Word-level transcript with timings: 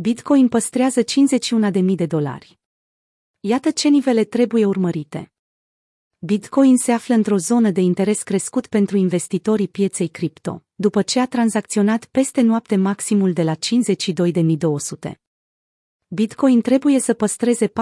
Bitcoin 0.00 0.48
păstrează 0.48 1.02
51.000 1.02 1.94
de 1.94 2.06
dolari. 2.06 2.58
Iată 3.40 3.70
ce 3.70 3.88
nivele 3.88 4.24
trebuie 4.24 4.64
urmărite. 4.64 5.32
Bitcoin 6.18 6.76
se 6.76 6.92
află 6.92 7.14
într-o 7.14 7.36
zonă 7.36 7.70
de 7.70 7.80
interes 7.80 8.22
crescut 8.22 8.66
pentru 8.66 8.96
investitorii 8.96 9.68
pieței 9.68 10.08
cripto, 10.08 10.64
după 10.74 11.02
ce 11.02 11.20
a 11.20 11.26
tranzacționat 11.26 12.04
peste 12.04 12.40
noapte 12.40 12.76
maximul 12.76 13.32
de 13.32 13.42
la 13.42 13.54
52.200. 13.54 15.12
Bitcoin 16.08 16.60
trebuie 16.60 17.00
să 17.00 17.14
păstreze 17.14 17.66
47.000 17.66 17.72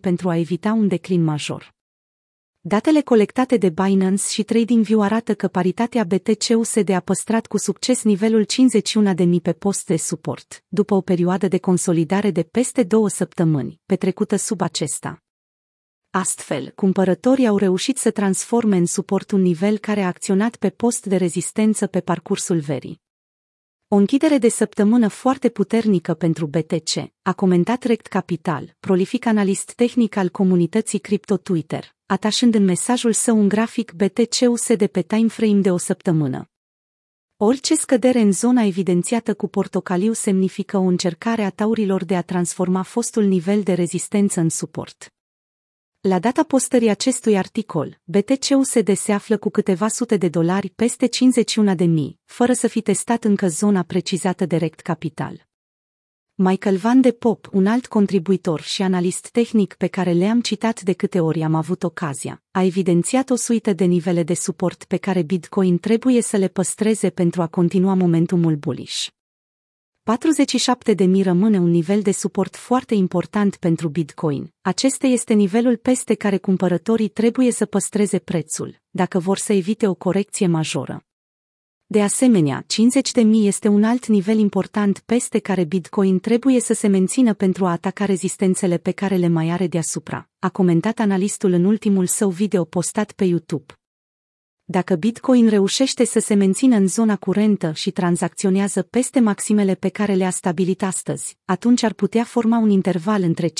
pentru 0.00 0.28
a 0.28 0.36
evita 0.36 0.72
un 0.72 0.88
declin 0.88 1.24
major. 1.24 1.74
Datele 2.64 3.00
colectate 3.00 3.56
de 3.56 3.68
Binance 3.68 4.22
și 4.28 4.42
TradingView 4.42 5.00
arată 5.00 5.34
că 5.34 5.48
paritatea 5.48 6.04
BTC-USD 6.04 6.88
a 6.88 7.00
păstrat 7.00 7.46
cu 7.46 7.58
succes 7.58 8.02
nivelul 8.02 8.46
51.000 9.14 9.42
pe 9.42 9.52
post 9.52 9.86
de 9.86 9.96
suport, 9.96 10.64
după 10.68 10.94
o 10.94 11.00
perioadă 11.00 11.48
de 11.48 11.58
consolidare 11.58 12.30
de 12.30 12.42
peste 12.42 12.82
două 12.82 13.08
săptămâni, 13.08 13.80
petrecută 13.86 14.36
sub 14.36 14.60
acesta. 14.60 15.22
Astfel, 16.10 16.72
cumpărătorii 16.74 17.46
au 17.46 17.56
reușit 17.56 17.98
să 17.98 18.10
transforme 18.10 18.76
în 18.76 18.86
suport 18.86 19.30
un 19.30 19.40
nivel 19.40 19.78
care 19.78 20.00
a 20.02 20.06
acționat 20.06 20.56
pe 20.56 20.70
post 20.70 21.06
de 21.06 21.16
rezistență 21.16 21.86
pe 21.86 22.00
parcursul 22.00 22.58
verii. 22.58 23.00
O 23.88 23.96
închidere 23.96 24.38
de 24.38 24.48
săptămână 24.48 25.08
foarte 25.08 25.48
puternică 25.48 26.14
pentru 26.14 26.46
BTC, 26.46 27.12
a 27.22 27.32
comentat 27.32 27.82
Rect 27.82 28.06
Capital, 28.06 28.76
prolific 28.80 29.26
analist 29.26 29.72
tehnic 29.72 30.16
al 30.16 30.28
comunității 30.28 30.98
cripto 30.98 31.36
Twitter, 31.36 31.94
atașând 32.12 32.54
în 32.54 32.64
mesajul 32.64 33.12
său 33.12 33.38
un 33.38 33.48
grafic 33.48 33.92
BTC-USD 33.92 34.86
pe 34.86 35.02
timeframe 35.02 35.60
de 35.60 35.70
o 35.70 35.76
săptămână. 35.76 36.50
Orice 37.36 37.74
scădere 37.74 38.20
în 38.20 38.32
zona 38.32 38.62
evidențiată 38.62 39.34
cu 39.34 39.48
portocaliu 39.48 40.12
semnifică 40.12 40.76
o 40.76 40.82
încercare 40.82 41.42
a 41.42 41.50
taurilor 41.50 42.04
de 42.04 42.16
a 42.16 42.22
transforma 42.22 42.82
fostul 42.82 43.24
nivel 43.24 43.62
de 43.62 43.72
rezistență 43.72 44.40
în 44.40 44.48
suport. 44.48 45.12
La 46.00 46.18
data 46.18 46.42
postării 46.42 46.88
acestui 46.88 47.36
articol, 47.36 48.00
BTC-USD 48.04 48.96
se 48.96 49.12
află 49.12 49.36
cu 49.36 49.50
câteva 49.50 49.88
sute 49.88 50.16
de 50.16 50.28
dolari 50.28 50.68
peste 50.68 51.06
51 51.06 51.74
de 51.74 51.84
mii, 51.84 52.20
fără 52.24 52.52
să 52.52 52.66
fi 52.66 52.80
testat 52.80 53.24
încă 53.24 53.48
zona 53.48 53.82
precizată 53.82 54.46
de 54.46 54.56
Rect 54.56 54.80
Capital. 54.80 55.51
Michael 56.44 56.76
Van 56.76 57.00
de 57.00 57.10
Pop, 57.10 57.48
un 57.52 57.66
alt 57.66 57.86
contribuitor 57.86 58.60
și 58.60 58.82
analist 58.82 59.28
tehnic 59.30 59.74
pe 59.74 59.86
care 59.86 60.12
le-am 60.12 60.40
citat 60.40 60.82
de 60.82 60.92
câte 60.92 61.20
ori 61.20 61.42
am 61.42 61.54
avut 61.54 61.82
ocazia, 61.82 62.42
a 62.50 62.62
evidențiat 62.62 63.30
o 63.30 63.34
suită 63.34 63.72
de 63.72 63.84
nivele 63.84 64.22
de 64.22 64.34
suport 64.34 64.84
pe 64.84 64.96
care 64.96 65.22
Bitcoin 65.22 65.78
trebuie 65.78 66.22
să 66.22 66.36
le 66.36 66.48
păstreze 66.48 67.10
pentru 67.10 67.42
a 67.42 67.46
continua 67.46 67.94
momentumul 67.94 68.56
bullish. 68.56 69.06
47 70.02 70.94
de 70.94 71.04
mii 71.04 71.22
rămâne 71.22 71.58
un 71.58 71.70
nivel 71.70 72.02
de 72.02 72.12
suport 72.12 72.56
foarte 72.56 72.94
important 72.94 73.56
pentru 73.56 73.88
Bitcoin. 73.88 74.52
Acesta 74.60 75.06
este 75.06 75.34
nivelul 75.34 75.76
peste 75.76 76.14
care 76.14 76.38
cumpărătorii 76.38 77.08
trebuie 77.08 77.50
să 77.50 77.66
păstreze 77.66 78.18
prețul, 78.18 78.80
dacă 78.90 79.18
vor 79.18 79.38
să 79.38 79.52
evite 79.52 79.86
o 79.88 79.94
corecție 79.94 80.46
majoră. 80.46 81.04
De 81.92 82.02
asemenea, 82.02 82.64
50 82.66 83.12
de 83.12 83.22
mii 83.22 83.46
este 83.46 83.68
un 83.68 83.84
alt 83.84 84.06
nivel 84.06 84.38
important 84.38 84.98
peste 84.98 85.38
care 85.38 85.64
Bitcoin 85.64 86.20
trebuie 86.20 86.60
să 86.60 86.72
se 86.72 86.86
mențină 86.86 87.34
pentru 87.34 87.66
a 87.66 87.70
ataca 87.70 88.04
rezistențele 88.04 88.78
pe 88.78 88.90
care 88.90 89.16
le 89.16 89.28
mai 89.28 89.50
are 89.50 89.66
deasupra, 89.66 90.28
a 90.38 90.48
comentat 90.48 90.98
analistul 90.98 91.52
în 91.52 91.64
ultimul 91.64 92.06
său 92.06 92.30
video 92.30 92.64
postat 92.64 93.12
pe 93.12 93.24
YouTube. 93.24 93.72
Dacă 94.64 94.94
Bitcoin 94.94 95.48
reușește 95.48 96.04
să 96.04 96.18
se 96.18 96.34
mențină 96.34 96.76
în 96.76 96.86
zona 96.88 97.16
curentă 97.16 97.72
și 97.72 97.90
tranzacționează 97.90 98.82
peste 98.82 99.20
maximele 99.20 99.74
pe 99.74 99.88
care 99.88 100.14
le-a 100.14 100.30
stabilit 100.30 100.82
astăzi, 100.82 101.36
atunci 101.44 101.82
ar 101.82 101.92
putea 101.92 102.24
forma 102.24 102.58
un 102.58 102.70
interval 102.70 103.22
între 103.22 103.48
50.000 103.48 103.52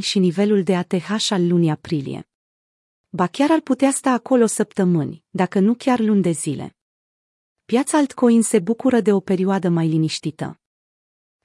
și 0.00 0.18
nivelul 0.18 0.62
de 0.62 0.74
ATH 0.76 1.26
al 1.28 1.48
lunii 1.48 1.70
aprilie. 1.70 2.28
Ba 3.08 3.26
chiar 3.26 3.50
ar 3.50 3.60
putea 3.60 3.90
sta 3.90 4.10
acolo 4.10 4.46
săptămâni, 4.46 5.24
dacă 5.30 5.58
nu 5.58 5.74
chiar 5.74 5.98
luni 5.98 6.22
de 6.22 6.30
zile. 6.30 6.74
Piața 7.70 7.98
altcoin 7.98 8.42
se 8.42 8.58
bucură 8.58 9.00
de 9.00 9.12
o 9.12 9.20
perioadă 9.20 9.68
mai 9.68 9.88
liniștită. 9.88 10.60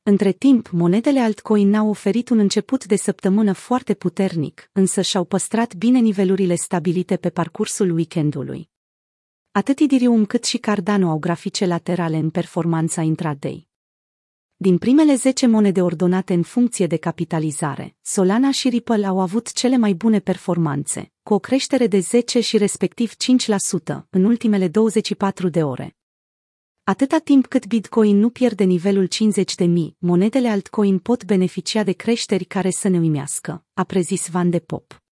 Între 0.03 0.31
timp, 0.31 0.69
monedele 0.69 1.19
altcoin 1.19 1.69
n-au 1.69 1.90
oferit 1.90 2.30
un 2.30 2.40
început 2.40 2.86
de 2.86 2.96
săptămână 2.96 3.53
foarte 3.53 3.94
puternic, 3.94 4.69
însă 4.72 5.02
și-au 5.02 5.24
păstrat 5.24 5.75
bine 5.75 6.00
nivelurile 6.00 6.56
stabilite 6.56 7.18
pe 7.18 7.30
parcursul 7.30 7.90
weekendului. 7.90 8.69
Atât 9.52 9.80
Idirium 9.80 10.25
cât 10.25 10.44
și 10.44 10.58
Cardano 10.58 11.09
au 11.09 11.18
grafice 11.18 11.66
laterale 11.66 12.18
în 12.18 12.30
performanța 12.30 13.02
intraday. 13.02 13.68
Din 14.56 14.78
primele 14.78 15.16
10 15.16 15.47
monede 15.47 15.81
ordonate 15.81 16.34
în 16.34 16.44
funcție 16.44 16.88
de 16.88 16.97
capitalizare, 16.97 17.96
Solana 18.02 18.52
și 18.52 18.69
Ripple 18.69 19.06
au 19.06 19.19
avut 19.19 19.52
cele 19.52 19.78
mai 19.78 19.94
bune 19.94 20.19
performanțe, 20.19 21.12
cu 21.24 21.34
o 21.34 21.40
creștere 21.40 21.88
de 21.88 22.00
10 22.00 22.40
și 22.40 22.58
respectiv 22.58 23.12
5% 23.12 23.16
în 24.09 24.24
ultimele 24.24 24.68
24 24.68 25.50
de 25.50 25.64
ore. 25.64 25.96
Atâta 26.88 27.18
timp 27.18 27.46
cât 27.46 27.68
Bitcoin 27.68 28.18
nu 28.18 28.29
pierde 28.29 28.63
nivelul 28.63 29.06
50 29.06 29.56
de 29.56 29.66
mii, 29.66 29.96
monedele 30.00 30.47
altcoin 30.47 31.00
pot 31.00 31.25
beneficia 31.25 31.84
de 31.84 31.91
creșteri 31.91 32.44
care 32.44 32.69
să 32.69 32.88
ne 32.88 32.97
uimească, 32.97 33.66
a 33.73 33.84
prezis 33.84 34.28
Van 34.29 34.50
de 34.50 34.59
Pop. 34.59 35.05